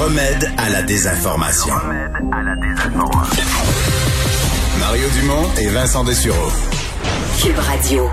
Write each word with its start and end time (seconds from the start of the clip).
Le 0.00 0.04
remède 0.04 0.50
à 0.56 0.70
la 0.70 0.82
désinformation. 0.82 1.74
Mario 4.78 5.04
Dumont 5.20 5.46
et 5.60 5.66
Vincent 5.66 6.04
Dessureau. 6.04 6.50
Cube 7.42 7.58
Radio. 7.58 8.08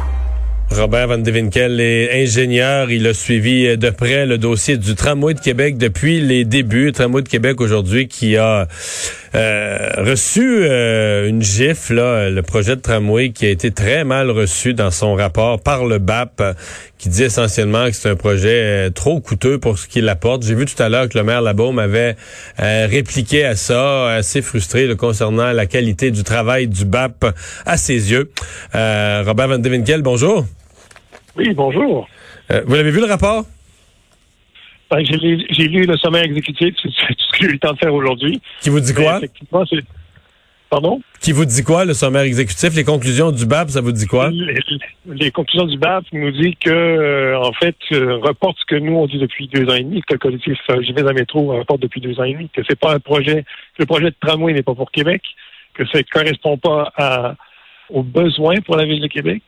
Robert 0.69 1.07
Van 1.07 1.17
Devinkel 1.17 1.79
est 1.79 2.23
ingénieur. 2.23 2.91
Il 2.91 3.07
a 3.07 3.13
suivi 3.13 3.77
de 3.77 3.89
près 3.89 4.25
le 4.25 4.37
dossier 4.37 4.75
du 4.75 4.95
tramway 4.95 5.33
de 5.33 5.39
Québec 5.39 5.77
depuis 5.77 6.19
les 6.19 6.43
débuts. 6.43 6.87
Le 6.87 6.91
tramway 6.91 7.21
de 7.21 7.29
Québec 7.29 7.61
aujourd'hui 7.61 8.09
qui 8.09 8.35
a 8.35 8.67
euh, 9.35 9.89
reçu 9.97 10.59
euh, 10.61 11.27
une 11.27 11.41
gifle, 11.41 11.95
le 11.95 12.41
projet 12.41 12.75
de 12.75 12.81
tramway 12.81 13.31
qui 13.31 13.45
a 13.45 13.49
été 13.49 13.71
très 13.71 14.03
mal 14.03 14.31
reçu 14.31 14.73
dans 14.73 14.91
son 14.91 15.15
rapport 15.15 15.61
par 15.61 15.85
le 15.85 15.97
BAP, 15.97 16.41
qui 16.97 17.09
dit 17.09 17.23
essentiellement 17.23 17.85
que 17.87 17.93
c'est 17.93 18.09
un 18.09 18.15
projet 18.15 18.87
euh, 18.87 18.89
trop 18.89 19.19
coûteux 19.19 19.59
pour 19.59 19.77
ce 19.77 19.87
qu'il 19.87 20.07
apporte. 20.09 20.43
J'ai 20.43 20.55
vu 20.55 20.65
tout 20.65 20.81
à 20.81 20.89
l'heure 20.89 21.09
que 21.09 21.17
le 21.17 21.23
maire 21.23 21.41
Labaume 21.41 21.79
avait 21.79 22.15
répliqué 22.57 23.45
à 23.45 23.55
ça, 23.55 24.13
assez 24.13 24.41
frustré 24.41 24.87
concernant 24.95 25.51
la 25.51 25.65
qualité 25.65 26.11
du 26.11 26.23
travail 26.23 26.67
du 26.67 26.85
BAP 26.85 27.25
à 27.65 27.77
ses 27.77 28.11
yeux. 28.11 28.31
Robert 28.73 29.47
Van 29.47 29.59
Devinkel, 29.59 30.01
bonjour. 30.01 30.45
Oui, 31.37 31.53
bonjour. 31.53 32.07
Euh, 32.51 32.61
vous 32.65 32.75
l'avez 32.75 32.91
vu 32.91 32.99
le 32.99 33.05
rapport? 33.05 33.45
Ben, 34.89 35.03
j'ai 35.03 35.67
lu 35.67 35.85
le 35.85 35.97
sommet 35.97 36.23
exécutif, 36.23 36.75
c'est 36.81 36.87
tout 36.89 36.93
ce 36.93 37.31
que 37.31 37.37
j'ai 37.39 37.45
eu 37.45 37.53
le 37.53 37.59
temps 37.59 37.73
de 37.73 37.77
faire 37.77 37.93
aujourd'hui. 37.93 38.41
Qui 38.61 38.69
vous 38.69 38.79
dit 38.79 38.93
quoi? 38.93 39.19
Pardon? 40.69 40.99
Qui 41.21 41.31
vous 41.31 41.45
dit 41.45 41.63
quoi, 41.63 41.85
le 41.85 41.93
sommet 41.93 42.25
exécutif? 42.25 42.75
Les 42.75 42.83
conclusions 42.83 43.31
du 43.31 43.45
BAP, 43.45 43.69
ça 43.69 43.79
vous 43.79 43.93
dit 43.93 44.05
quoi? 44.05 44.31
Les, 45.05 45.31
conclusions 45.31 45.65
du 45.65 45.77
BAP 45.77 46.03
nous 46.11 46.31
dit 46.31 46.57
que, 46.57 46.69
euh, 46.69 47.39
en 47.39 47.53
fait, 47.53 47.75
euh, 47.93 48.17
reporte 48.17 48.57
ce 48.59 48.65
que 48.65 48.75
nous, 48.75 48.93
on 48.93 49.07
dit 49.07 49.17
depuis 49.17 49.47
deux 49.47 49.65
ans 49.69 49.75
et 49.75 49.83
demi, 49.83 50.01
que 50.01 50.13
le 50.13 50.19
collectif 50.19 50.57
euh, 50.69 50.81
Je 50.85 50.91
vais 50.91 51.07
à 51.07 51.13
métro 51.13 51.57
reporte 51.57 51.81
depuis 51.81 52.01
deux 52.01 52.19
ans 52.19 52.25
et 52.25 52.33
demi, 52.33 52.49
que 52.49 52.61
c'est 52.67 52.77
pas 52.77 52.93
un 52.93 52.99
projet, 52.99 53.43
que 53.43 53.83
le 53.83 53.85
projet 53.85 54.05
de 54.05 54.15
tramway 54.19 54.53
n'est 54.53 54.63
pas 54.63 54.75
pour 54.75 54.91
Québec, 54.91 55.21
que 55.73 55.85
ça 55.87 55.99
ne 55.99 56.03
correspond 56.03 56.57
pas 56.57 56.91
à, 56.97 57.35
aux 57.89 58.03
besoins 58.03 58.61
pour 58.61 58.75
la 58.75 58.85
ville 58.85 59.01
de 59.01 59.07
Québec 59.07 59.43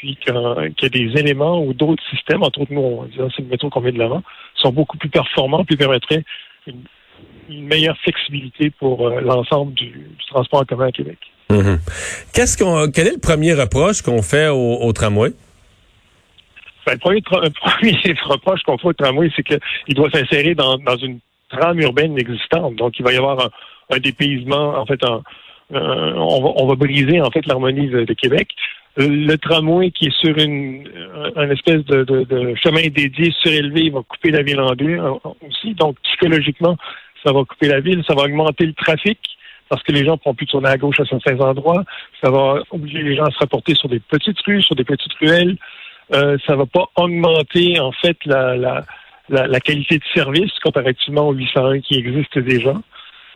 puis 0.00 0.16
qu'il 0.16 0.34
y 0.34 0.86
a 0.86 0.88
des 0.88 1.20
éléments 1.20 1.62
ou 1.62 1.74
d'autres 1.74 2.02
systèmes, 2.08 2.42
entre 2.42 2.62
autres, 2.62 2.72
nous, 2.72 2.80
on 2.80 3.04
dit, 3.04 3.18
c'est 3.36 3.42
le 3.42 3.48
métro 3.48 3.68
qu'on 3.68 3.82
met 3.82 3.92
de 3.92 3.98
l'avant, 3.98 4.22
sont 4.54 4.72
beaucoup 4.72 4.96
plus 4.96 5.10
performants, 5.10 5.64
puis 5.64 5.76
permettraient 5.76 6.24
une, 6.66 6.82
meilleure 7.50 7.98
flexibilité 7.98 8.70
pour 8.70 9.08
euh, 9.08 9.20
l'ensemble 9.20 9.74
du, 9.74 10.08
transport 10.28 10.60
en 10.60 10.64
commun 10.64 10.86
à 10.86 10.92
Québec. 10.92 11.18
Mhm. 11.50 11.80
Qu'est-ce 12.32 12.56
qu'on, 12.56 12.90
quel 12.90 13.08
est 13.08 13.14
le 13.14 13.20
premier 13.20 13.52
reproche 13.54 14.02
qu'on 14.02 14.22
fait 14.22 14.48
au, 14.48 14.92
tramway? 14.92 15.32
Ben, 16.86 16.92
le 17.04 17.50
premier, 17.50 18.14
reproche 18.24 18.62
qu'on 18.62 18.78
fait 18.78 18.88
au 18.88 18.92
tramway, 18.92 19.30
c'est 19.34 19.42
qu'il 19.42 19.94
doit 19.94 20.10
s'insérer 20.10 20.54
dans, 20.54 20.78
une 21.02 21.18
trame 21.50 21.80
urbaine 21.80 22.16
existante. 22.16 22.76
Donc, 22.76 22.98
il 22.98 23.04
va 23.04 23.12
y 23.12 23.16
avoir 23.16 23.50
un, 23.90 23.98
dépaysement, 23.98 24.78
en 24.78 24.86
fait, 24.86 25.00
on, 25.72 26.42
va, 26.42 26.52
on, 26.56 26.66
va, 26.66 26.74
briser, 26.74 27.20
en 27.20 27.30
fait, 27.30 27.46
l'harmonie 27.46 27.88
de 27.88 28.12
Québec 28.14 28.48
le 28.96 29.36
tramway 29.36 29.90
qui 29.90 30.06
est 30.06 30.20
sur 30.20 30.36
une, 30.36 30.88
espèce 31.50 31.84
de, 31.84 32.54
chemin 32.56 32.88
dédié 32.88 33.32
surélevé, 33.40 33.90
va 33.90 34.02
couper 34.02 34.30
la 34.30 34.42
ville 34.42 34.60
en 34.60 34.74
deux 34.74 34.98
aussi. 35.46 35.74
Donc, 35.74 35.96
psychologiquement, 36.02 36.76
ça 37.24 37.32
va 37.32 37.44
couper 37.44 37.68
la 37.68 37.80
ville, 37.80 38.02
ça 38.06 38.14
va 38.14 38.22
augmenter 38.22 38.66
le 38.66 38.74
trafic 38.74 39.18
parce 39.68 39.82
que 39.84 39.92
les 39.92 40.04
gens 40.04 40.12
ne 40.12 40.16
pourront 40.16 40.34
plus 40.34 40.46
tourner 40.46 40.68
à 40.68 40.76
gauche 40.76 40.98
à 40.98 41.04
certains 41.04 41.38
endroits. 41.38 41.84
Ça 42.22 42.30
va 42.30 42.60
obliger 42.72 43.02
les 43.02 43.14
gens 43.14 43.24
à 43.24 43.30
se 43.30 43.38
rapporter 43.38 43.74
sur 43.76 43.88
des 43.88 44.00
petites 44.00 44.40
rues, 44.40 44.62
sur 44.62 44.74
des 44.74 44.82
petites 44.84 45.12
ruelles. 45.20 45.56
Euh, 46.12 46.36
ça 46.44 46.56
va 46.56 46.66
pas 46.66 46.86
augmenter, 46.96 47.78
en 47.78 47.92
fait, 47.92 48.16
la, 48.26 48.56
la, 48.56 48.84
la 49.28 49.60
qualité 49.60 49.98
de 49.98 50.04
service 50.12 50.50
comparativement 50.58 51.28
au 51.28 51.34
801 51.34 51.80
qui 51.82 51.94
existe 51.94 52.36
déjà. 52.40 52.74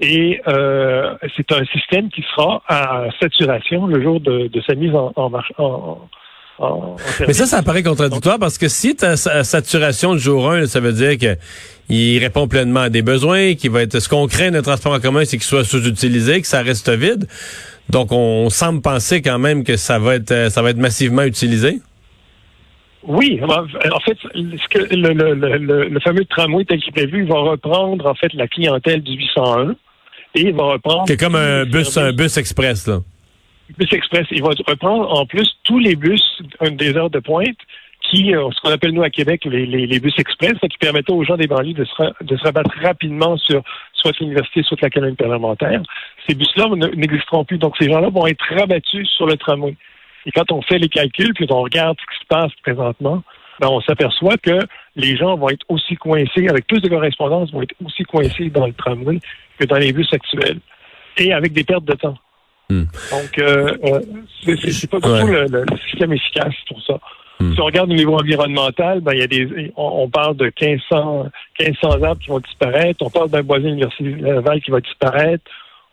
Et 0.00 0.40
euh, 0.48 1.14
c'est 1.36 1.52
un 1.52 1.64
système 1.66 2.08
qui 2.10 2.24
sera 2.34 2.62
à 2.68 3.06
saturation 3.20 3.86
le 3.86 4.02
jour 4.02 4.20
de, 4.20 4.50
sa 4.66 4.74
mise 4.74 4.92
en, 4.94 5.30
marche. 5.30 5.52
Mais 7.26 7.32
ça, 7.32 7.46
ça 7.46 7.62
paraît 7.62 7.82
contradictoire 7.82 8.38
parce 8.38 8.58
que 8.58 8.68
si 8.68 8.96
tu 8.96 9.04
as 9.04 9.44
saturation 9.44 10.12
le 10.12 10.18
jour 10.18 10.50
1, 10.50 10.66
ça 10.66 10.80
veut 10.80 10.92
dire 10.92 11.16
qu'il 11.16 12.18
répond 12.18 12.48
pleinement 12.48 12.80
à 12.80 12.90
des 12.90 13.02
besoins, 13.02 13.54
qu'il 13.54 13.70
va 13.70 13.82
être 13.82 14.00
ce 14.00 14.08
qu'on 14.08 14.26
craint 14.26 14.50
d'un 14.50 14.62
transport 14.62 14.92
en 14.92 15.00
commun, 15.00 15.24
c'est 15.24 15.36
qu'il 15.36 15.46
soit 15.46 15.64
sous-utilisé, 15.64 16.40
que 16.40 16.46
ça 16.46 16.62
reste 16.62 16.90
vide. 16.90 17.26
Donc 17.90 18.12
on 18.12 18.50
semble 18.50 18.80
penser 18.82 19.22
quand 19.22 19.38
même 19.38 19.62
que 19.62 19.76
ça 19.76 19.98
va 19.98 20.16
être 20.16 20.50
ça 20.50 20.62
va 20.62 20.70
être 20.70 20.78
massivement 20.78 21.22
utilisé. 21.22 21.80
Oui, 23.06 23.40
en 23.42 24.00
fait, 24.00 24.16
ce 24.22 24.68
que 24.68 24.94
le, 24.94 25.12
le, 25.12 25.88
le, 25.88 26.00
fameux 26.00 26.24
tramway 26.24 26.64
tel 26.64 26.80
qu'il 26.80 26.88
est 26.88 27.06
prévu 27.06 27.24
va 27.26 27.38
reprendre 27.38 28.06
en 28.06 28.14
fait 28.14 28.32
la 28.32 28.48
clientèle 28.48 29.02
du 29.02 29.12
801 29.12 29.74
et 30.34 30.40
il 30.40 30.54
va 30.54 30.64
reprendre. 30.64 31.04
C'est 31.06 31.18
comme 31.18 31.36
un 31.36 31.64
bus, 31.64 31.96
un 31.96 32.12
bus 32.12 32.36
express, 32.38 32.86
là. 32.86 33.00
Bus 33.78 33.92
express. 33.92 34.26
Il 34.30 34.42
va 34.42 34.50
reprendre 34.66 35.10
en 35.12 35.26
plus 35.26 35.48
tous 35.64 35.78
les 35.78 35.96
bus 35.96 36.22
des 36.62 36.96
heures 36.96 37.10
de 37.10 37.20
pointe 37.20 37.56
qui, 38.10 38.34
euh, 38.34 38.50
ce 38.50 38.60
qu'on 38.60 38.70
appelle 38.70 38.92
nous 38.92 39.02
à 39.02 39.10
Québec 39.10 39.44
les, 39.46 39.66
les, 39.66 40.00
bus 40.00 40.14
express, 40.18 40.52
qui 40.60 40.78
permettent 40.78 41.10
aux 41.10 41.24
gens 41.24 41.36
des 41.36 41.46
banlieues 41.46 41.72
de 41.74 41.84
se, 41.84 42.24
de 42.24 42.36
se 42.36 42.42
rabattre 42.42 42.70
rapidement 42.82 43.36
sur 43.38 43.62
soit 43.94 44.12
l'université, 44.20 44.62
soit 44.62 44.80
la 44.82 44.90
colonne 44.90 45.16
parlementaire. 45.16 45.82
Ces 46.28 46.34
bus-là 46.34 46.68
n'existeront 46.94 47.44
plus. 47.44 47.58
Donc, 47.58 47.74
ces 47.78 47.90
gens-là 47.90 48.10
vont 48.10 48.26
être 48.26 48.44
rabattus 48.54 49.08
sur 49.16 49.26
le 49.26 49.36
tramway. 49.36 49.74
Et 50.26 50.30
quand 50.32 50.50
on 50.52 50.62
fait 50.62 50.78
les 50.78 50.88
calculs, 50.88 51.34
puis 51.34 51.46
on 51.50 51.62
regarde 51.62 51.96
ce 52.00 52.14
qui 52.14 52.22
se 52.22 52.26
passe 52.28 52.52
présentement, 52.62 53.22
ben, 53.60 53.68
on 53.68 53.80
s'aperçoit 53.80 54.36
que 54.36 54.58
les 54.96 55.16
gens 55.16 55.36
vont 55.36 55.48
être 55.48 55.64
aussi 55.68 55.96
coincés, 55.96 56.48
avec 56.48 56.66
plus 56.66 56.80
de 56.80 56.88
correspondance, 56.88 57.52
vont 57.52 57.62
être 57.62 57.74
aussi 57.84 58.02
coincés 58.04 58.50
dans 58.50 58.66
le 58.66 58.72
tramway 58.72 59.20
que 59.58 59.64
dans 59.64 59.76
les 59.76 59.92
bus 59.92 60.12
actuels, 60.12 60.58
et 61.18 61.32
avec 61.32 61.52
des 61.52 61.64
pertes 61.64 61.84
de 61.84 61.94
temps. 61.94 62.18
Hmm. 62.70 62.84
Donc, 63.10 63.38
euh, 63.38 63.76
euh 63.84 64.00
c'est 64.42 64.90
pas 64.90 64.98
du 64.98 65.20
tout 65.20 65.26
le, 65.26 65.64
système 65.90 66.12
efficace 66.12 66.54
pour 66.68 66.82
ça. 66.82 66.98
Hmm. 67.38 67.52
Si 67.52 67.60
on 67.60 67.64
regarde 67.66 67.90
au 67.90 67.94
niveau 67.94 68.14
environnemental, 68.14 69.00
ben, 69.00 69.12
il 69.12 69.20
y 69.20 69.22
a 69.22 69.26
des, 69.26 69.72
on, 69.76 70.08
parle 70.08 70.36
de 70.36 70.46
1500, 70.60 71.28
1500 71.60 72.02
arbres 72.02 72.20
qui 72.20 72.28
vont 72.28 72.40
disparaître. 72.40 73.04
On 73.04 73.10
parle 73.10 73.30
d'un 73.30 73.42
boisé 73.42 73.68
universitaire 73.68 74.54
qui 74.64 74.70
va 74.70 74.80
disparaître. 74.80 75.44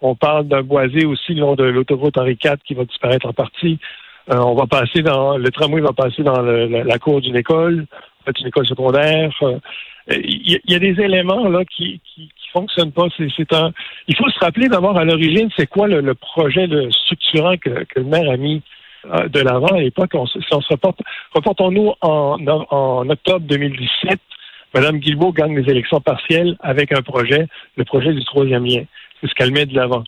On 0.02 0.16
parle 0.16 0.48
d'un 0.48 0.63
boisé 0.63 1.06
aussi 1.06 1.34
le 1.34 1.42
long 1.42 1.56
de 1.56 1.63
l'autoroute 1.63 2.18
Henri 2.18 2.38
IV 2.44 2.58
qui 2.66 2.74
va 2.74 2.86
disparaître 2.86 3.28
en 3.28 3.34
partie. 3.34 3.80
Euh, 4.29 4.37
on 4.37 4.55
va 4.55 4.67
passer 4.67 5.01
dans 5.01 5.37
le 5.37 5.49
tramway 5.49 5.81
va 5.81 5.93
passer 5.93 6.23
dans 6.23 6.41
la, 6.41 6.99
cour 6.99 7.21
d'une 7.21 7.35
école, 7.35 7.85
une 8.39 8.47
école 8.47 8.67
secondaire. 8.67 9.31
Euh, 9.41 9.57
il 10.09 10.59
y, 10.67 10.75
a 10.75 10.79
des 10.79 10.99
éléments 11.01 11.47
là 11.47 11.63
qui, 11.65 12.01
qui, 12.05 12.29
fonctionnent 12.51 12.91
pas. 12.91 13.07
C'est 13.17 13.53
un. 13.53 13.71
Il 14.07 14.15
faut 14.15 14.29
se 14.29 14.39
rappeler 14.39 14.67
d'abord 14.67 14.97
à 14.97 15.05
l'origine, 15.05 15.49
c'est 15.55 15.67
quoi 15.67 15.87
le, 15.87 16.13
projet 16.15 16.67
de 16.67 16.89
structurant 16.91 17.55
que, 17.57 17.85
le 17.95 18.03
maire 18.03 18.29
a 18.29 18.37
mis 18.37 18.61
euh, 19.05 19.27
de 19.29 19.39
l'avant 19.39 19.67
à 19.67 19.79
l'époque. 19.79 20.11
On, 20.13 20.25
si 20.25 20.39
on 20.51 20.61
se 20.61 20.69
reporte, 20.69 20.99
reportons-nous 21.33 21.93
en, 22.01 22.38
en, 22.45 23.09
octobre 23.09 23.45
2017. 23.47 24.19
Madame 24.73 24.99
Guilbeault 24.99 25.33
gagne 25.33 25.57
les 25.57 25.69
élections 25.69 26.01
partielles 26.01 26.57
avec 26.62 26.91
un 26.91 27.01
projet, 27.01 27.47
le 27.75 27.85
projet 27.85 28.13
du 28.13 28.24
troisième 28.25 28.65
lien. 28.65 28.83
C'est 29.19 29.29
ce 29.29 29.35
qu'elle 29.35 29.51
met 29.51 29.65
de 29.65 29.75
l'avant 29.75 30.03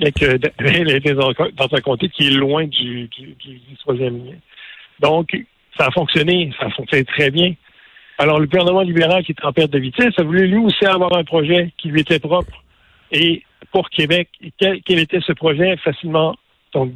bien 0.00 0.10
qu'elle 0.10 0.90
était 0.90 1.14
dans, 1.14 1.30
un 1.30 1.80
comté 1.80 2.08
qui 2.08 2.26
est 2.26 2.30
loin 2.30 2.66
du, 2.66 3.08
troisième 3.80 4.24
lien. 4.24 4.36
Donc, 4.98 5.36
ça 5.78 5.86
a 5.86 5.90
fonctionné, 5.90 6.52
ça 6.58 6.66
a 6.66 6.70
fonctionné 6.70 7.04
très 7.04 7.30
bien. 7.30 7.54
Alors, 8.18 8.40
le 8.40 8.46
gouvernement 8.46 8.82
libéral 8.82 9.24
qui 9.24 9.32
est 9.32 9.44
en 9.44 9.52
perte 9.52 9.70
de 9.70 9.78
vitesse 9.78 10.14
a 10.18 10.22
voulu 10.22 10.46
lui 10.46 10.58
aussi 10.58 10.84
avoir 10.84 11.16
un 11.16 11.24
projet 11.24 11.72
qui 11.78 11.88
lui 11.88 12.00
était 12.00 12.18
propre. 12.18 12.52
Et 13.12 13.42
pour 13.72 13.88
Québec, 13.90 14.28
quel, 14.58 14.98
était 14.98 15.20
ce 15.20 15.32
projet 15.32 15.76
facilement 15.78 16.36
donc, 16.72 16.92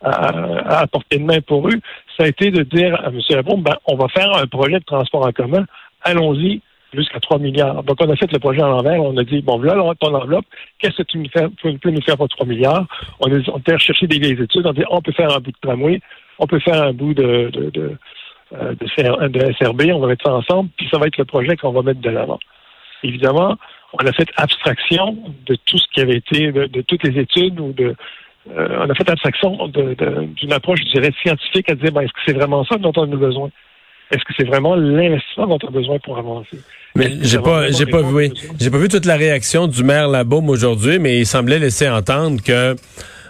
à, 0.00 0.80
à, 0.80 0.86
portée 0.86 1.18
de 1.18 1.24
main 1.24 1.40
pour 1.40 1.68
eux? 1.68 1.80
Ça 2.16 2.24
a 2.24 2.28
été 2.28 2.50
de 2.50 2.62
dire 2.62 2.94
à 3.04 3.08
M. 3.08 3.20
Labon, 3.30 3.58
ben, 3.58 3.76
on 3.86 3.96
va 3.96 4.08
faire 4.08 4.36
un 4.36 4.46
projet 4.46 4.78
de 4.78 4.84
transport 4.84 5.26
en 5.26 5.32
commun. 5.32 5.64
Allons-y, 6.02 6.60
jusqu'à 6.92 7.20
3 7.20 7.38
milliards. 7.38 7.82
Donc, 7.84 7.96
on 8.00 8.10
a 8.10 8.16
fait 8.16 8.30
le 8.30 8.38
projet 8.38 8.62
à 8.62 8.68
l'envers. 8.68 9.02
On 9.02 9.16
a 9.16 9.24
dit, 9.24 9.40
bon, 9.42 9.58
voilà 9.58 9.82
ton 10.00 10.14
enveloppe. 10.14 10.46
Qu'est-ce 10.78 10.96
que 10.96 11.02
tu 11.02 11.18
nous 11.18 11.28
fais, 11.30 11.48
peux 11.78 11.90
nous 11.90 12.02
faire 12.02 12.16
pour 12.16 12.28
3 12.28 12.46
milliards? 12.46 12.86
On 13.20 13.32
a, 13.32 13.72
recherché 13.72 14.06
des 14.06 14.18
vieilles 14.18 14.40
études. 14.40 14.66
On 14.66 14.70
a 14.70 14.74
dit, 14.74 14.84
on 14.90 15.00
peut 15.00 15.12
faire 15.12 15.34
un 15.34 15.40
bout 15.40 15.52
de 15.52 15.56
tramway. 15.60 16.00
On 16.38 16.46
peut 16.46 16.60
faire 16.60 16.82
un 16.82 16.92
bout 16.92 17.14
de, 17.14 17.50
de, 17.52 17.70
de, 17.70 17.96
euh, 18.54 18.74
de, 18.74 19.52
SRB. 19.54 19.90
On 19.92 20.00
va 20.00 20.08
mettre 20.08 20.26
ça 20.26 20.34
ensemble. 20.34 20.70
Puis 20.76 20.88
ça 20.90 20.98
va 20.98 21.06
être 21.06 21.18
le 21.18 21.24
projet 21.24 21.56
qu'on 21.56 21.72
va 21.72 21.82
mettre 21.82 22.00
de 22.00 22.10
l'avant. 22.10 22.38
évidemment, 23.02 23.56
on 23.94 24.06
a 24.06 24.12
fait 24.12 24.28
abstraction 24.36 25.18
de 25.46 25.54
tout 25.66 25.78
ce 25.78 25.86
qui 25.92 26.00
avait 26.00 26.16
été, 26.16 26.50
de, 26.52 26.80
toutes 26.82 27.02
les 27.02 27.20
études 27.20 27.60
ou 27.60 27.72
de, 27.72 27.94
euh, 28.50 28.78
on 28.80 28.90
a 28.90 28.94
fait 28.94 29.08
abstraction 29.08 29.68
d'une 29.68 30.52
approche, 30.52 30.80
je 30.80 30.92
dirais, 30.92 31.12
scientifique 31.22 31.70
à 31.70 31.74
dire, 31.74 31.92
ben, 31.92 32.02
est-ce 32.02 32.12
que 32.12 32.20
c'est 32.26 32.32
vraiment 32.32 32.64
ça 32.64 32.76
dont 32.76 32.92
on 32.96 33.02
a 33.02 33.16
besoin? 33.16 33.50
Est-ce 34.12 34.24
que 34.24 34.32
c'est 34.36 34.46
vraiment 34.46 34.76
l'investissement 34.76 35.46
dont 35.46 35.58
on 35.64 35.68
a 35.68 35.70
besoin 35.70 35.98
pour 35.98 36.18
avancer? 36.18 36.58
Mais 36.94 37.12
j'ai 37.22 37.38
pas, 37.38 37.70
j'ai 37.70 37.86
pas 37.86 38.02
vu, 38.02 38.30
j'ai 38.60 38.70
pas 38.70 38.78
vu 38.78 38.88
toute 38.88 39.06
la 39.06 39.16
réaction 39.16 39.66
du 39.66 39.82
maire 39.82 40.08
Labaume 40.08 40.50
aujourd'hui, 40.50 40.98
mais 40.98 41.18
il 41.18 41.26
semblait 41.26 41.58
laisser 41.58 41.88
entendre 41.88 42.42
que 42.42 42.76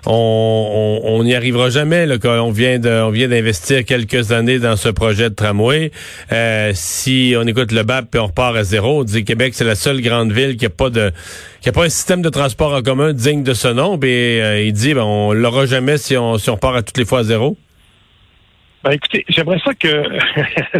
on 0.04 1.20
n'y 1.24 1.34
arrivera 1.34 1.70
jamais 1.70 2.06
là, 2.06 2.18
qu'on 2.18 2.50
vient 2.50 2.78
de, 2.78 2.90
on 2.90 3.10
vient 3.10 3.28
d'investir 3.28 3.84
quelques 3.84 4.32
années 4.32 4.58
dans 4.58 4.76
ce 4.76 4.88
projet 4.88 5.30
de 5.30 5.34
tramway. 5.34 5.92
Euh, 6.32 6.72
si 6.74 7.34
on 7.38 7.46
écoute 7.46 7.72
le 7.72 7.84
BAP 7.84 8.14
et 8.14 8.18
on 8.18 8.26
repart 8.26 8.56
à 8.56 8.64
zéro, 8.64 9.00
on 9.00 9.04
dit 9.04 9.24
Québec 9.24 9.54
c'est 9.54 9.64
la 9.64 9.76
seule 9.76 10.00
grande 10.00 10.32
ville 10.32 10.56
qui 10.56 10.66
a 10.66 10.70
pas 10.70 10.90
de 10.90 11.12
qui 11.60 11.68
a 11.68 11.72
pas 11.72 11.84
un 11.84 11.88
système 11.88 12.22
de 12.22 12.28
transport 12.28 12.74
en 12.74 12.82
commun 12.82 13.12
digne 13.12 13.44
de 13.44 13.54
ce 13.54 13.68
nom. 13.68 13.96
Et 14.02 14.40
euh, 14.42 14.62
il 14.62 14.72
dit 14.72 14.94
ben, 14.94 15.04
on 15.04 15.32
l'aura 15.32 15.66
jamais 15.66 15.98
si 15.98 16.16
on 16.16 16.36
si 16.38 16.50
on 16.50 16.56
part 16.56 16.74
à 16.74 16.82
toutes 16.82 16.98
les 16.98 17.04
fois 17.04 17.20
à 17.20 17.24
zéro. 17.24 17.56
Ben 18.84 18.90
écoutez, 18.92 19.24
j'aimerais 19.28 19.60
ça 19.64 19.74
que 19.74 20.02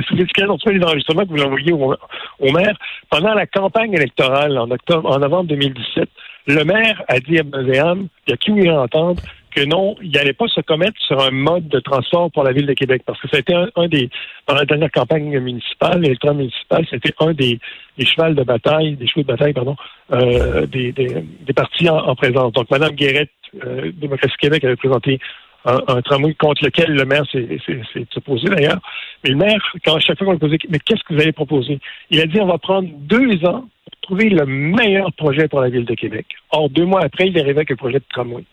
sous 0.08 0.16
l'étiquette 0.16 0.49
les 0.66 0.84
enregistrements 0.84 1.22
que 1.22 1.28
vous 1.28 1.37
l'envoyez 1.37 1.72
au, 1.72 2.52
maire 2.52 2.76
pendant 3.10 3.32
la 3.34 3.46
campagne 3.46 3.93
électorale 3.93 4.58
en 4.58 4.70
octobre, 4.70 5.08
en 5.08 5.19
novembre 5.20 5.49
2017. 5.50 6.08
Le 6.49 6.64
maire 6.64 7.02
a 7.06 7.20
dit 7.20 7.38
à 7.38 7.44
Muséam, 7.44 8.08
il 8.26 8.34
a 8.34 8.37
qui 8.37 8.50
voulait 8.50 8.70
entendre 8.70 9.22
que 9.54 9.64
non, 9.64 9.94
il 10.02 10.10
n'allait 10.10 10.32
pas 10.32 10.49
se 10.49 10.60
commettre 10.62 11.00
sur 11.06 11.20
un 11.20 11.31
mode 11.31 11.69
de 11.69 11.78
transport 11.78 12.31
pour 12.32 12.43
la 12.43 12.52
ville 12.52 12.66
de 12.66 12.72
Québec, 12.72 13.02
parce 13.06 13.20
que 13.20 13.28
ça 13.28 13.37
a 13.37 13.40
été 13.40 13.54
un, 13.54 13.88
des, 13.88 14.08
pendant 14.46 14.60
la 14.60 14.64
dernière 14.66 14.90
campagne 14.90 15.38
municipale, 15.38 16.04
électorale 16.04 16.38
municipale, 16.38 16.87
c'était 16.90 17.12
un 17.20 17.32
des, 17.34 17.60
des 17.99 18.06
chevals 18.06 18.34
de 18.34 18.43
bataille, 18.43 18.96
des 18.96 19.06
chevaux 19.06 19.22
de 19.22 19.26
bataille, 19.26 19.52
pardon, 19.52 19.76
euh, 20.12 20.66
des, 20.66 20.93
des, 20.93 21.22
des, 21.40 21.52
partis 21.52 21.88
en, 21.88 22.14
présence. 22.16 22.52
Donc, 22.52 22.70
Mme 22.70 22.93
Guérette, 22.93 23.31
euh, 23.64 23.93
Démocratie 23.94 24.34
Québec, 24.40 24.64
avait 24.64 24.76
présenté 24.76 25.20
un, 25.64 26.03
tramway 26.03 26.35
contre 26.35 26.64
lequel 26.64 26.93
le 26.93 27.05
maire 27.05 27.25
s'est 27.31 28.06
opposé 28.17 28.49
d'ailleurs. 28.49 28.81
Mais 29.23 29.31
le 29.31 29.37
maire, 29.37 29.61
quand 29.85 29.99
chaque 30.00 30.19
fois 30.19 30.26
qu'on 30.26 30.32
lui 30.32 30.38
posait, 30.38 30.59
mais 30.69 30.79
qu'est-ce 30.79 31.03
que 31.05 31.14
vous 31.14 31.20
allez 31.20 31.32
proposer? 31.32 31.79
Il 32.11 32.20
a 32.20 32.26
dit, 32.26 32.41
on 32.41 32.47
va 32.47 32.59
prendre 32.59 32.88
deux 32.93 33.44
ans 33.47 33.67
pour 33.85 34.00
trouver 34.03 34.29
le 34.29 34.44
meilleur 34.47 35.12
projet 35.12 35.49
pour 35.49 35.61
la 35.61 35.69
ville 35.69 35.85
de 35.85 35.94
Québec. 35.94 36.26
Or, 36.50 36.69
deux 36.69 36.85
mois 36.85 37.03
après, 37.05 37.29
il 37.29 37.38
arrivait 37.38 37.61
avec 37.61 37.70
un 37.70 37.76
projet 37.76 37.99
de 37.99 38.05
tramway. 38.09 38.44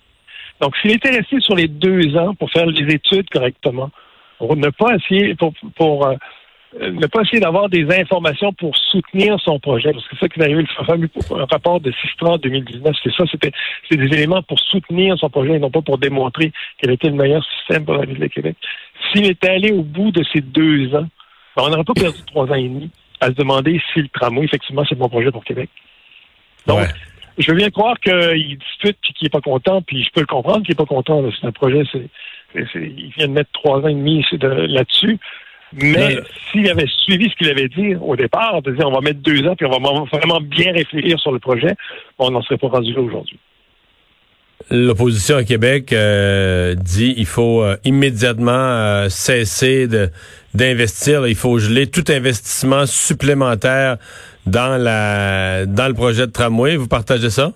Donc, 0.62 0.76
s'il 0.78 0.92
était 0.92 1.10
resté 1.12 1.40
sur 1.40 1.56
les 1.56 1.68
deux 1.68 2.16
ans 2.18 2.36
pour 2.36 2.52
faire 2.52 2.66
les 2.66 2.94
études 2.94 3.30
correctement, 3.30 3.90
pour 4.38 4.56
ne 4.56 4.70
pas 4.70 4.96
essayer, 4.96 5.36
pour, 5.36 5.54
pour 5.76 6.08
euh, 6.08 6.14
euh, 6.14 6.18
ne 6.80 7.07
pas 7.07 7.21
essayer 7.21 7.39
d'avoir 7.39 7.69
des 7.69 7.86
informations 7.92 8.54
pour 8.54 8.75
soutenir 8.77 9.39
son 9.39 9.60
projet, 9.60 9.92
parce 9.92 10.07
que 10.07 10.16
c'est 10.16 10.19
ça 10.19 10.30
qui 10.30 10.39
est 10.39 10.44
arrivé, 10.44 10.62
le 10.62 10.86
fameux 10.86 11.10
rapport 11.30 11.80
de 11.80 11.92
630 11.92 12.42
2019, 12.42 12.95
c'est 13.04 13.13
ça, 13.13 13.24
c'était 13.31 13.51
c'est 13.89 13.98
des 13.98 14.06
éléments 14.06 14.44
pour 14.44 14.60
soutenir 14.60 15.18
son 15.18 15.30
projet 15.30 15.54
et 15.54 15.60
non 15.60 15.71
pas 15.71 15.81
pour 15.81 15.98
démontrer 15.98 16.51
quel 16.77 16.92
était 16.92 17.10
le 17.10 17.16
meilleur 17.16 17.44
système 17.57 17.86
pour 17.86 17.95
la 17.95 18.06
ville 18.06 18.19
de 18.19 18.27
Québec. 18.27 18.56
S'il 19.12 19.25
était 19.25 19.50
allé 19.50 19.71
au 19.71 19.81
bout 19.81 20.12
de 20.12 20.24
ces 20.31 20.42
deux 20.42 20.94
ans, 20.94 21.07
ben, 21.56 21.63
on 21.63 21.69
n'aurait 21.69 21.83
pas 21.83 21.94
perdu 21.94 22.19
trois 22.27 22.45
ans 22.45 22.56
et 22.56 22.68
demi 22.68 22.92
à 23.19 23.27
se 23.27 23.33
demander 23.33 23.81
si 23.94 24.01
le 24.01 24.07
tramway, 24.10 24.45
effectivement, 24.45 24.83
c'est 24.88 24.98
mon 24.98 25.10
projet 25.10 25.31
pour 25.31 25.44
Québec. 25.44 25.69
Donc, 26.68 26.88
je 27.38 27.51
veux 27.51 27.57
bien 27.57 27.69
croire 27.69 28.00
qu'il 28.00 28.57
dispute 28.57 28.98
puis 29.01 29.13
qu'il 29.13 29.25
n'est 29.25 29.30
pas 29.30 29.42
content, 29.42 29.81
puis 29.81 30.04
je 30.04 30.10
peux 30.12 30.22
le 30.22 30.27
comprendre 30.27 30.63
qu'il 30.63 30.72
n'est 30.72 30.86
pas 30.86 30.86
content. 30.86 31.24
C'est 31.39 31.48
un 31.48 31.51
projet, 31.51 31.83
c'est, 31.92 32.10
il 32.75 33.12
vient 33.18 33.27
de 33.27 33.33
mettre 33.33 33.51
trois 33.54 33.80
ans 33.80 33.88
et 33.88 33.94
demi 33.94 34.24
là-dessus. 34.31 35.18
Mais 35.74 36.18
s'il 36.51 36.69
avait 36.69 36.88
suivi 37.04 37.30
ce 37.30 37.36
qu'il 37.36 37.50
avait 37.50 37.68
dit 37.68 37.95
au 38.01 38.16
départ, 38.16 38.62
de 38.62 38.71
dire 38.71 38.88
on 38.88 38.94
va 38.94 39.01
mettre 39.01 39.19
deux 39.19 39.45
ans 39.48 39.56
puis 39.56 39.66
on 39.66 39.71
va 39.71 40.04
vraiment 40.12 40.42
bien 40.42 40.71
réfléchir 40.71 41.19
sur 41.19 41.31
le 41.31 41.39
projet, 41.39 41.75
on 42.18 42.31
n'en 42.31 42.42
serait 42.42 42.57
pas 42.57 42.68
rendu 42.68 42.94
là 42.94 43.01
aujourd'hui. 43.01 43.39
L'opposition 44.71 45.38
à 45.38 45.44
Québec 45.44 45.94
euh, 45.94 46.75
dit 46.75 47.13
il 47.18 47.25
faut 47.25 47.63
euh, 47.63 47.77
immédiatement 47.86 48.51
euh, 48.51 49.10
cesser 49.10 49.88
d'investir. 50.54 51.27
Il 51.27 51.36
faut 51.36 51.57
geler 51.60 51.88
tout 51.88 52.04
investissement 52.10 52.86
supplémentaire 52.86 53.98
dans 54.45 54.77
la 54.81 55.65
dans 55.65 55.88
le 55.88 55.94
projet 55.94 56.27
de 56.27 56.31
tramway. 56.31 56.75
Vous 56.75 56.88
partagez 56.88 57.30
ça? 57.30 57.54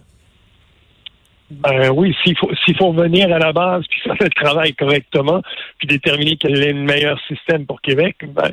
Ben 1.61 1.91
oui, 1.91 2.15
s'il 2.23 2.37
faut 2.37 2.51
s'il 2.63 2.75
faut 2.77 2.93
venir 2.93 3.33
à 3.33 3.39
la 3.39 3.53
base 3.53 3.83
puis 3.89 4.01
faire 4.01 4.15
le 4.19 4.29
travail 4.29 4.73
correctement, 4.73 5.41
puis 5.77 5.87
déterminer 5.87 6.37
quel 6.37 6.61
est 6.61 6.73
le 6.73 6.81
meilleur 6.81 7.19
système 7.27 7.65
pour 7.65 7.81
Québec, 7.81 8.17
ben 8.27 8.51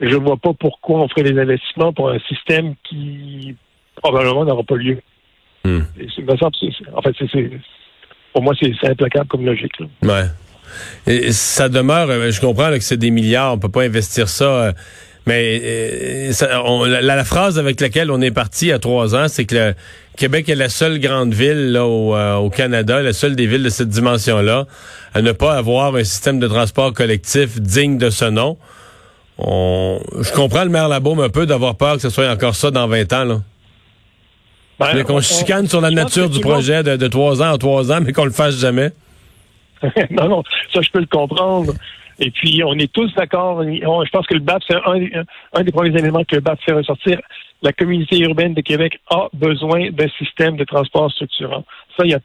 je 0.00 0.16
vois 0.16 0.36
pas 0.36 0.52
pourquoi 0.58 1.00
on 1.00 1.08
ferait 1.08 1.24
des 1.24 1.40
investissements 1.40 1.92
pour 1.92 2.10
un 2.10 2.18
système 2.20 2.74
qui 2.84 3.56
probablement 3.96 4.44
n'aura 4.44 4.62
pas 4.62 4.76
lieu. 4.76 5.00
Hmm. 5.64 5.80
en 6.94 7.02
fait, 7.02 7.14
c'est 7.18 7.50
pour 8.32 8.42
moi 8.42 8.54
c'est 8.60 8.88
implacable 8.88 9.26
comme 9.26 9.44
logique. 9.44 9.72
Ouais. 10.02 10.24
Et 11.06 11.32
ça 11.32 11.68
demeure, 11.68 12.10
euh, 12.10 12.30
je 12.30 12.40
comprends 12.40 12.70
que 12.70 12.80
c'est 12.80 12.96
des 12.96 13.10
milliards, 13.10 13.54
on 13.54 13.58
peut 13.58 13.70
pas 13.70 13.82
investir 13.82 14.28
ça. 14.28 14.44
Euh, 14.44 14.72
mais 15.28 15.60
euh, 15.62 17.00
la, 17.02 17.24
phrase 17.24 17.58
avec 17.58 17.82
laquelle 17.82 18.10
on 18.10 18.22
est 18.22 18.30
parti 18.30 18.72
à 18.72 18.78
trois 18.78 19.14
ans, 19.14 19.28
c'est 19.28 19.44
que 19.44 19.54
le 19.54 19.74
Québec 20.16 20.48
est 20.48 20.54
la 20.54 20.70
seule 20.70 20.98
grande 20.98 21.34
ville 21.34 21.72
là, 21.72 21.84
au, 21.84 22.16
euh, 22.16 22.48
Canada, 22.48 23.02
la 23.02 23.12
seule 23.12 23.36
des 23.36 23.46
villes 23.46 23.62
de 23.62 23.68
cette 23.68 23.90
dimension-là, 23.90 24.64
à 25.12 25.20
ne 25.20 25.32
pas 25.32 25.54
avoir 25.54 25.94
un 25.96 26.04
système 26.04 26.38
de 26.38 26.48
transport 26.48 26.94
collectif 26.94 27.60
digne 27.60 27.98
de 27.98 28.08
ce 28.08 28.24
nom. 28.24 28.56
je 29.38 30.32
comprends 30.32 30.64
le 30.64 30.70
maire 30.70 30.88
Labaume 30.88 31.20
un 31.20 31.28
peu 31.28 31.44
d'avoir 31.44 31.74
peur 31.76 31.96
que 31.96 32.00
ce 32.02 32.08
soit 32.08 32.30
encore 32.30 32.54
ça 32.54 32.70
dans 32.70 32.88
20 32.88 33.12
ans. 33.12 33.24
Là. 33.24 33.40
Ben, 34.78 35.04
qu'on 35.04 35.20
chicane 35.20 35.66
sur 35.66 35.82
la 35.82 35.90
nature 35.90 36.30
du 36.30 36.40
projet 36.40 36.82
de, 36.82 37.06
trois 37.08 37.42
ans 37.42 37.52
en 37.52 37.58
trois 37.58 37.92
ans, 37.92 37.98
mais 38.02 38.14
qu'on 38.14 38.24
le 38.24 38.30
fasse 38.30 38.58
jamais. 38.58 38.92
non, 40.10 40.26
non, 40.26 40.42
ça 40.72 40.80
je 40.80 40.88
peux 40.90 41.00
le 41.00 41.06
comprendre. 41.06 41.74
Et 42.20 42.30
puis, 42.30 42.62
on 42.64 42.74
est 42.74 42.92
tous 42.92 43.12
d'accord. 43.14 43.62
Je 43.62 44.10
pense 44.10 44.26
que 44.26 44.34
le 44.34 44.40
BAP, 44.40 44.62
c'est 44.68 44.76
un, 44.76 45.62
des 45.62 45.72
premiers 45.72 45.96
éléments 45.96 46.24
que 46.24 46.34
le 46.34 46.40
BAP 46.40 46.60
fait 46.62 46.72
ressortir. 46.72 47.20
La 47.62 47.72
communauté 47.72 48.18
urbaine 48.20 48.54
de 48.54 48.60
Québec 48.60 49.00
a 49.10 49.28
besoin 49.32 49.90
d'un 49.90 50.08
système 50.18 50.56
de 50.56 50.64
transport 50.64 51.10
structurant. 51.12 51.64
Ça, 51.96 52.04
il 52.04 52.10
y 52.10 52.14
a, 52.14 52.20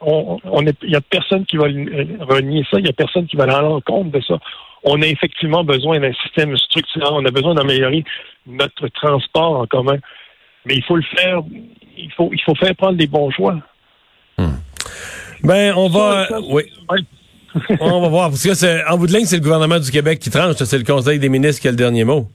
on, 0.00 0.38
il 0.82 0.90
y 0.90 0.96
a 0.96 1.00
personne 1.00 1.46
qui 1.46 1.56
va 1.56 1.64
renier 1.64 2.64
ça. 2.70 2.78
Il 2.78 2.86
y 2.86 2.88
a 2.88 2.92
personne 2.92 3.26
qui 3.26 3.36
va 3.36 3.44
aller 3.44 3.54
en 3.54 3.80
compte 3.80 4.10
de 4.10 4.20
ça. 4.20 4.38
On 4.82 5.00
a 5.00 5.06
effectivement 5.06 5.64
besoin 5.64 5.98
d'un 5.98 6.12
système 6.22 6.54
structurant. 6.56 7.20
On 7.20 7.24
a 7.24 7.30
besoin 7.30 7.54
d'améliorer 7.54 8.04
notre 8.46 8.88
transport 8.88 9.60
en 9.60 9.66
commun. 9.66 9.96
Mais 10.66 10.74
il 10.74 10.84
faut 10.84 10.96
le 10.96 11.04
faire. 11.16 11.40
Il 11.96 12.12
faut, 12.12 12.30
il 12.32 12.40
faut 12.42 12.54
faire 12.54 12.74
prendre 12.76 12.98
des 12.98 13.06
bons 13.06 13.30
choix. 13.30 13.56
Hmm. 14.36 14.56
Ben, 15.42 15.74
on 15.76 15.88
va. 15.88 16.26
oui 16.50 16.64
on 17.80 18.00
va 18.00 18.08
voir. 18.08 18.30
Parce 18.30 18.42
que 18.42 18.92
en 18.92 18.98
bout 18.98 19.06
de 19.06 19.12
ligne, 19.12 19.26
c'est 19.26 19.36
le 19.36 19.42
gouvernement 19.42 19.78
du 19.78 19.90
Québec 19.90 20.18
qui 20.18 20.30
tranche. 20.30 20.56
C'est 20.56 20.78
le 20.78 20.84
Conseil 20.84 21.18
des 21.18 21.28
ministres 21.28 21.62
qui 21.62 21.68
a 21.68 21.70
le 21.70 21.76
dernier 21.76 22.04
mot. 22.04 22.26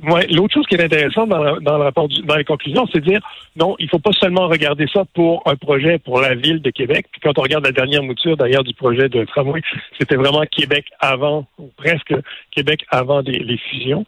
Oui, 0.00 0.20
l'autre 0.30 0.54
chose 0.54 0.66
qui 0.68 0.76
est 0.76 0.84
intéressante 0.84 1.28
dans, 1.28 1.42
le 1.42 1.82
rapport 1.82 2.06
dans 2.24 2.36
les 2.36 2.44
conclusions, 2.44 2.86
c'est 2.92 3.00
de 3.00 3.10
dire 3.10 3.20
non, 3.56 3.74
il 3.80 3.88
faut 3.88 3.98
pas 3.98 4.12
seulement 4.12 4.46
regarder 4.46 4.86
ça 4.92 5.04
pour 5.12 5.42
un 5.44 5.56
projet 5.56 5.98
pour 5.98 6.20
la 6.20 6.36
ville 6.36 6.62
de 6.62 6.70
Québec. 6.70 7.06
Puis 7.10 7.20
quand 7.20 7.36
on 7.36 7.42
regarde 7.42 7.64
la 7.64 7.72
dernière 7.72 8.04
mouture 8.04 8.36
d'ailleurs 8.36 8.62
du 8.62 8.74
projet 8.74 9.08
de 9.08 9.24
tramway, 9.24 9.60
c'était 9.98 10.14
vraiment 10.14 10.42
Québec 10.42 10.86
avant, 11.00 11.46
ou 11.58 11.70
presque 11.76 12.14
Québec 12.52 12.84
avant 12.90 13.22
les 13.26 13.58
fusions. 13.70 14.06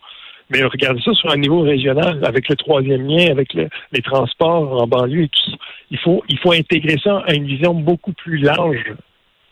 Mais 0.50 0.62
regarder 0.64 1.00
ça 1.02 1.12
sur 1.14 1.30
un 1.30 1.36
niveau 1.36 1.60
régional, 1.60 2.20
avec 2.24 2.48
le 2.48 2.56
troisième 2.56 3.06
lien, 3.06 3.30
avec 3.30 3.52
les 3.54 4.02
transports 4.02 4.82
en 4.82 4.86
banlieue 4.86 5.24
et 5.24 5.28
tout. 5.28 5.56
Il 5.90 5.98
faut, 5.98 6.22
il 6.28 6.38
faut 6.38 6.52
intégrer 6.52 6.98
ça 7.02 7.22
à 7.26 7.34
une 7.34 7.46
vision 7.46 7.74
beaucoup 7.74 8.12
plus 8.12 8.38
large 8.38 8.94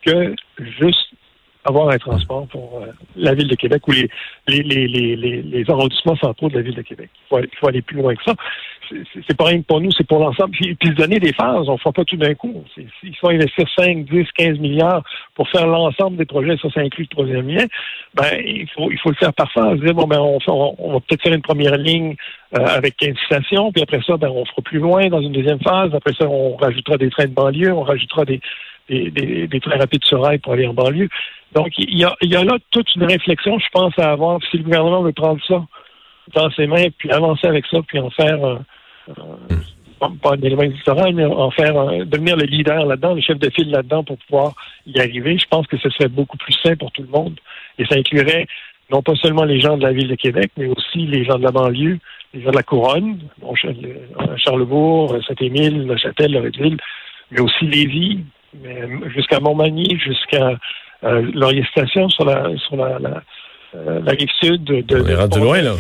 que 0.05 0.35
juste 0.59 1.13
avoir 1.65 1.91
un 1.91 1.99
transport 1.99 2.47
pour 2.49 2.81
euh, 2.83 2.87
la 3.17 3.35
ville 3.35 3.49
de 3.49 3.55
Québec 3.55 3.87
ou 3.89 3.93
les, 3.93 5.65
arrondissements 5.69 6.17
centraux 6.17 6.49
de 6.49 6.57
la 6.57 6.63
ville 6.63 6.75
de 6.75 6.83
Québec. 6.83 7.11
Il 7.31 7.49
faut, 7.59 7.69
aller, 7.69 7.83
plus 7.83 7.97
loin 7.97 8.15
que 8.15 8.23
ça. 8.25 8.35
C'est 9.27 9.37
pas 9.37 9.45
rien 9.45 9.61
que 9.61 9.67
pour 9.67 9.81
nous, 9.81 9.93
c'est 9.93 10.07
pour 10.07 10.19
l'ensemble. 10.19 10.51
Puis, 10.53 10.75
puis, 10.77 10.91
donner 10.91 11.21
des 11.21 11.35
phases, 11.35 11.69
on 11.69 11.75
ne 11.75 11.79
fera 11.79 11.93
pas 11.93 12.05
tout 12.05 12.17
d'un 12.17 12.35
coup. 12.35 12.65
S'il 12.75 13.17
faut 13.17 13.29
investir 13.29 13.67
5, 13.77 14.07
10, 14.07 14.27
15 14.35 14.59
milliards 14.59 15.03
pour 15.35 15.49
faire 15.51 15.67
l'ensemble 15.67 16.17
des 16.17 16.25
projets, 16.25 16.57
ça, 16.63 16.71
ça 16.71 16.81
inclut 16.81 17.05
le 17.05 17.15
troisième 17.15 17.49
lien, 17.49 17.67
ben, 18.15 18.41
il 18.43 18.67
faut, 18.75 18.91
il 18.91 18.99
faut 18.99 19.11
le 19.11 19.17
faire 19.17 19.35
par 19.35 19.53
phase. 19.53 19.79
Dire, 19.81 19.95
bon, 19.95 20.07
ben, 20.07 20.21
on, 20.21 20.39
on, 20.47 20.93
va 20.93 21.01
peut-être 21.01 21.23
faire 21.23 21.35
une 21.35 21.43
première 21.43 21.77
ligne 21.77 22.17
euh, 22.57 22.65
avec 22.65 22.97
15 22.97 23.15
stations, 23.27 23.73
puis 23.73 23.83
après 23.83 24.01
ça, 24.07 24.17
ben, 24.17 24.29
on 24.29 24.47
fera 24.47 24.63
plus 24.63 24.79
loin 24.79 25.09
dans 25.09 25.21
une 25.21 25.33
deuxième 25.33 25.61
phase. 25.61 25.95
Après 25.95 26.15
ça, 26.19 26.27
on 26.27 26.57
rajoutera 26.57 26.97
des 26.97 27.11
trains 27.11 27.27
de 27.27 27.35
banlieue, 27.35 27.73
on 27.73 27.83
rajoutera 27.83 28.25
des, 28.25 28.41
des, 28.89 29.11
des, 29.11 29.47
des 29.47 29.61
trains 29.61 29.79
rapides 29.79 30.05
sur 30.05 30.23
rail 30.23 30.39
pour 30.39 30.53
aller 30.53 30.67
en 30.67 30.75
banlieue. 30.75 31.09
Donc, 31.53 31.73
il 31.79 31.99
y 31.99 32.05
a, 32.05 32.15
il 32.21 32.31
y 32.31 32.37
a 32.37 32.45
là 32.45 32.59
toute 32.71 32.95
une 32.95 33.05
réflexion, 33.05 33.59
je 33.59 33.69
pense, 33.73 33.99
à 33.99 34.13
avoir. 34.13 34.39
Si 34.51 34.59
le 34.59 34.65
gouvernement 34.65 35.03
veut 35.03 35.13
prendre 35.13 35.41
ça 35.47 35.65
dans 36.35 36.51
ses 36.51 36.67
mains, 36.67 36.87
puis 36.99 37.11
avancer 37.11 37.47
avec 37.47 37.65
ça, 37.67 37.79
puis 37.87 37.99
en 37.99 38.11
faire, 38.11 38.45
euh, 38.45 38.59
euh, 39.09 40.09
pas 40.23 40.33
un 40.33 40.41
élément 40.41 40.63
électoral, 40.63 41.15
mais 41.15 41.25
en 41.25 41.51
faire, 41.51 41.77
euh, 41.77 42.05
devenir 42.05 42.37
le 42.37 42.45
leader 42.45 42.85
là-dedans, 42.85 43.15
le 43.15 43.23
chef 43.23 43.39
de 43.39 43.51
file 43.51 43.71
là-dedans 43.71 44.05
pour 44.05 44.19
pouvoir 44.19 44.53
y 44.87 44.99
arriver, 45.01 45.39
je 45.39 45.47
pense 45.49 45.67
que 45.67 45.79
ce 45.79 45.89
serait 45.91 46.09
beaucoup 46.09 46.37
plus 46.37 46.55
sain 46.63 46.77
pour 46.77 46.93
tout 46.93 47.03
le 47.03 47.09
monde. 47.09 47.39
Et 47.79 47.87
ça 47.87 47.97
inclurait 47.97 48.47
non 48.91 49.03
pas 49.03 49.15
seulement 49.17 49.45
les 49.45 49.61
gens 49.61 49.77
de 49.77 49.83
la 49.83 49.93
ville 49.93 50.09
de 50.09 50.15
Québec, 50.15 50.51
mais 50.57 50.67
aussi 50.67 51.07
les 51.07 51.25
gens 51.25 51.39
de 51.39 51.45
la 51.45 51.51
banlieue, 51.51 51.99
les 52.35 52.43
gens 52.43 52.51
de 52.51 52.57
la 52.57 52.63
Couronne, 52.63 53.19
bon, 53.39 53.55
Charlebourg, 54.37 55.17
Saint-Émile, 55.27 55.87
Neuchâtel, 55.87 56.33
Loretteville, 56.33 56.79
mais 57.31 57.41
aussi 57.41 57.67
Lévis, 57.67 58.21
jusqu'à 59.15 59.41
Montmagny, 59.41 59.99
jusqu'à 59.99 60.59
euh, 61.05 61.31
Laurier 61.35 61.65
Station 61.71 62.09
sur 62.09 62.25
la 62.25 62.57
sur 62.57 62.77
la, 62.77 62.99
la, 62.99 63.23
euh, 63.75 64.01
la 64.03 64.13
rive 64.13 64.31
sud 64.41 64.65
de, 64.65 64.81
de, 64.81 64.99
de 65.03 65.41
loin, 65.41 65.63
là. 65.63 65.73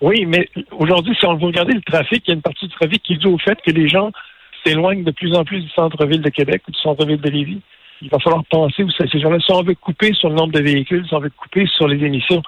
Oui, 0.00 0.26
mais 0.26 0.48
aujourd'hui, 0.72 1.16
si 1.18 1.24
on 1.24 1.34
veut 1.34 1.46
regarder 1.46 1.72
le 1.72 1.80
trafic, 1.80 2.24
il 2.26 2.30
y 2.30 2.32
a 2.32 2.34
une 2.34 2.42
partie 2.42 2.66
du 2.66 2.74
trafic 2.74 3.02
qui 3.02 3.14
est 3.14 3.16
due 3.16 3.28
au 3.28 3.38
fait 3.38 3.58
que 3.62 3.70
les 3.70 3.88
gens 3.88 4.10
s'éloignent 4.64 5.04
de 5.04 5.10
plus 5.10 5.34
en 5.34 5.44
plus 5.44 5.60
du 5.60 5.70
centre-ville 5.70 6.20
de 6.20 6.28
Québec 6.30 6.62
ou 6.68 6.72
du 6.72 6.78
centre-ville 6.78 7.20
de 7.20 7.30
Lévis. 7.30 7.60
Il 8.02 8.10
va 8.10 8.18
falloir 8.18 8.44
penser 8.44 8.82
où 8.82 8.90
ces 8.90 9.18
gens-là. 9.18 9.38
Si 9.40 9.52
on 9.52 9.62
veut 9.62 9.74
couper 9.74 10.12
sur 10.12 10.28
le 10.28 10.34
nombre 10.34 10.52
de 10.52 10.60
véhicules, 10.60 11.06
si 11.06 11.14
on 11.14 11.20
veut 11.20 11.30
couper 11.30 11.66
sur 11.66 11.88
les 11.88 12.04
émissions 12.04 12.42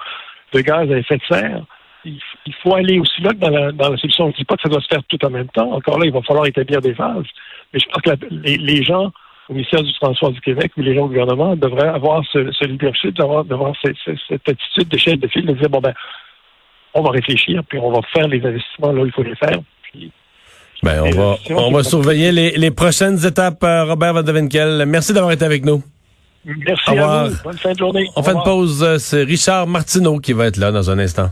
de 0.53 0.61
gaz 0.61 0.91
à 0.91 0.97
effet 0.97 1.17
de 1.17 1.35
serre, 1.35 1.63
il, 2.05 2.53
faut 2.61 2.75
aller 2.75 2.99
aussi 2.99 3.21
là 3.21 3.31
que 3.31 3.39
dans 3.39 3.49
la, 3.49 3.71
dans 3.71 3.89
la 3.89 3.97
solution. 3.97 4.25
Je 4.25 4.31
ne 4.31 4.37
dis 4.37 4.45
pas 4.45 4.55
que 4.55 4.61
ça 4.61 4.69
doit 4.69 4.81
se 4.81 4.87
faire 4.87 5.03
tout 5.05 5.23
en 5.25 5.29
même 5.29 5.49
temps. 5.49 5.71
Encore 5.71 5.99
là, 5.99 6.05
il 6.05 6.11
va 6.11 6.21
falloir 6.21 6.45
établir 6.45 6.81
des 6.81 6.93
phases. 6.93 7.25
Mais 7.73 7.79
je 7.79 7.85
pense 7.85 8.01
que 8.01 8.25
les, 8.31 8.83
gens 8.83 9.11
au 9.49 9.53
ministère 9.53 9.83
du 9.83 9.93
Transport 9.93 10.31
du 10.31 10.41
Québec 10.41 10.71
ou 10.77 10.81
les 10.81 10.95
gens 10.95 11.03
au 11.03 11.07
gouvernement 11.07 11.55
devraient 11.55 11.87
avoir 11.87 12.23
ce, 12.31 12.51
ce 12.51 12.65
leadership, 12.65 13.15
d'avoir, 13.15 13.73
cette, 13.83 14.47
attitude 14.47 14.87
de 14.87 14.97
chef 14.97 15.19
de 15.19 15.27
file, 15.27 15.45
de 15.45 15.53
dire, 15.53 15.69
bon 15.69 15.79
ben, 15.79 15.93
on 16.93 17.01
va 17.01 17.11
réfléchir, 17.11 17.61
puis 17.67 17.79
on 17.79 17.91
va 17.91 17.99
faire 18.13 18.27
les 18.27 18.43
investissements 18.45 18.91
là 18.91 19.01
où 19.01 19.05
il 19.05 19.11
faut 19.11 19.23
les 19.23 19.35
faire. 19.35 19.59
ben, 20.83 21.03
on 21.03 21.11
va, 21.11 21.35
on 21.49 21.71
va 21.71 21.83
surveiller 21.83 22.31
les, 22.31 22.71
prochaines 22.71 23.25
étapes, 23.25 23.63
euh, 23.63 23.85
Robert 23.85 24.13
Van 24.13 24.85
Merci 24.85 25.13
d'avoir 25.13 25.31
été 25.31 25.45
avec 25.45 25.65
nous. 25.65 25.83
Merci 26.45 26.97
à 26.97 27.27
vous. 27.27 27.35
Bonne 27.43 27.57
fin 27.57 27.73
de 27.73 27.77
journée. 27.77 28.07
On 28.15 28.23
fait 28.23 28.31
une 28.31 28.43
pause. 28.43 28.81
Euh, 28.81 28.97
c'est 28.97 29.23
Richard 29.23 29.67
Martineau 29.67 30.19
qui 30.19 30.31
va 30.31 30.47
être 30.47 30.57
là 30.57 30.71
dans 30.71 30.89
un 30.89 30.97
instant. 30.99 31.29